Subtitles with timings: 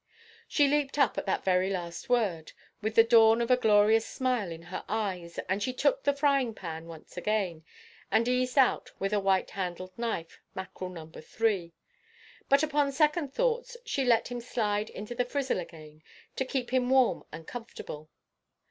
[0.47, 1.71] She leaped up at that very
[2.09, 6.15] word, with the dawn of a glorious smile in her eyes, and she took the
[6.15, 7.63] frying–pan once again,
[8.09, 11.07] and eased out, with a white–handled knife, mackerel No.
[11.07, 11.71] 3.
[12.49, 16.01] But, upon second thoughts, she let him slide into the frizzle again,
[16.35, 18.09] to keep him warm and comfortable.